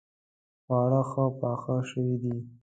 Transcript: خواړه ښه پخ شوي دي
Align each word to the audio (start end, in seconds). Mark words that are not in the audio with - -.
خواړه 0.65 1.01
ښه 1.09 1.25
پخ 1.39 1.61
شوي 1.89 2.15
دي 2.21 2.35